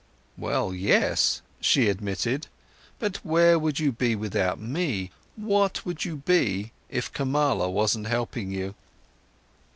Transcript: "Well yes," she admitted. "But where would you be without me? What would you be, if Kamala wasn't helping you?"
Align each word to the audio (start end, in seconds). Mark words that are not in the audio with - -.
"Well 0.35 0.73
yes," 0.73 1.43
she 1.59 1.87
admitted. 1.87 2.47
"But 2.97 3.17
where 3.17 3.59
would 3.59 3.79
you 3.79 3.91
be 3.91 4.15
without 4.15 4.59
me? 4.59 5.11
What 5.35 5.85
would 5.85 6.05
you 6.05 6.15
be, 6.15 6.71
if 6.89 7.13
Kamala 7.13 7.69
wasn't 7.69 8.07
helping 8.07 8.49
you?" 8.49 8.73